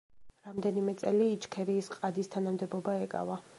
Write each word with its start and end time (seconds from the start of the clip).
რამდენიმე 0.45 0.95
წელი 1.01 1.27
იჩქერიის 1.35 1.91
ყადის 1.99 2.35
თანამდებობა 2.37 2.99
ეკავა. 3.07 3.41